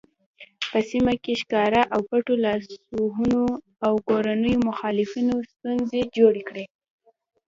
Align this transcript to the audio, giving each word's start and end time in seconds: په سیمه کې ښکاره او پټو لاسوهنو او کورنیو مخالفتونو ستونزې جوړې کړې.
په 0.71 0.79
سیمه 0.89 1.13
کې 1.23 1.33
ښکاره 1.41 1.81
او 1.93 1.99
پټو 2.09 2.33
لاسوهنو 2.45 3.43
او 3.85 3.93
کورنیو 4.07 4.65
مخالفتونو 4.69 5.35
ستونزې 5.51 6.01
جوړې 6.17 6.43
کړې. 6.49 6.65